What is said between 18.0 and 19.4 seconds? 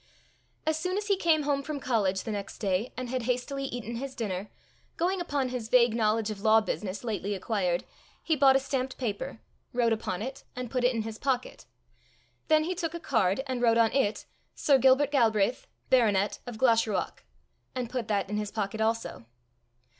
that in his pocket also.